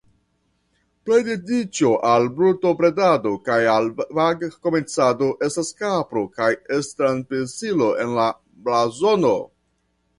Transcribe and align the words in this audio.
Pri 1.09 1.19
dediĉo 1.27 1.91
al 2.11 2.25
brutobredado 2.39 3.35
kaj 3.51 3.59
al 3.75 3.91
vagkomercado 4.21 5.31
estas 5.51 5.71
kapro 5.85 6.27
kaj 6.41 6.51
stangpesilo 6.91 7.95
en 8.07 8.21
la 8.23 8.29
blazono. 8.69 9.35